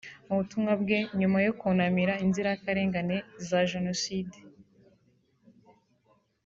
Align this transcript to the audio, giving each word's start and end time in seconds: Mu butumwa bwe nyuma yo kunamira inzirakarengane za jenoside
Mu 0.27 0.33
butumwa 0.39 0.71
bwe 0.81 0.99
nyuma 1.19 1.37
yo 1.45 1.51
kunamira 1.59 2.13
inzirakarengane 2.25 3.17
za 3.47 3.61
jenoside 3.71 4.37